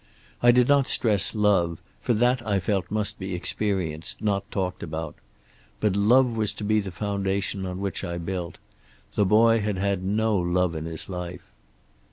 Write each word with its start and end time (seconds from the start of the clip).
I 0.41 0.49
did 0.49 0.67
not 0.67 0.87
stress 0.87 1.35
love, 1.35 1.79
for 2.01 2.15
that 2.15 2.43
I 2.43 2.59
felt 2.59 2.89
must 2.89 3.19
be 3.19 3.35
experienced, 3.35 4.19
not 4.19 4.49
talked 4.49 4.81
about. 4.81 5.13
But 5.79 5.95
love 5.95 6.35
was 6.35 6.53
to 6.53 6.63
be 6.63 6.79
the 6.79 6.89
foundation 6.89 7.67
on 7.67 7.79
which 7.81 8.03
I 8.03 8.17
built. 8.17 8.57
The 9.13 9.27
boy 9.27 9.59
had 9.59 9.77
had 9.77 10.03
no 10.03 10.35
love 10.37 10.73
in 10.75 10.85
his 10.85 11.07
life. 11.07 11.51